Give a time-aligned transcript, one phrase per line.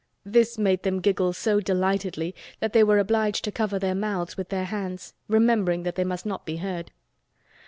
[0.25, 4.49] This made them giggle so delightedly that they were obliged to cover their mouths with
[4.49, 6.89] their hands, remembering that they must not be heard.